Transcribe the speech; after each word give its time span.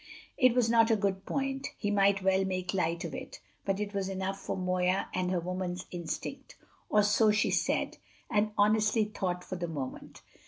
It 0.35 0.55
was 0.55 0.67
not 0.67 0.89
a 0.89 0.95
good 0.95 1.27
point. 1.27 1.67
He 1.77 1.91
might 1.91 2.23
well 2.23 2.43
make 2.43 2.73
light 2.73 3.05
of 3.05 3.13
it. 3.13 3.39
But 3.65 3.79
it 3.79 3.93
was 3.93 4.09
enough 4.09 4.39
for 4.39 4.57
Moya 4.57 5.07
and 5.13 5.29
her 5.29 5.39
woman's 5.39 5.85
instinct; 5.91 6.55
or 6.89 7.03
so 7.03 7.29
she 7.29 7.51
said, 7.51 7.97
and 8.27 8.49
honestly 8.57 9.05
thought 9.05 9.43
for 9.43 9.57
the 9.57 9.67
moment. 9.67 10.23